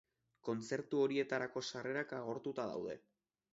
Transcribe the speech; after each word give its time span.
Kontzertu 0.47 1.01
horietarako 1.01 1.63
sarrerak 1.73 2.17
agortuta 2.23 2.69
daude. 2.75 2.99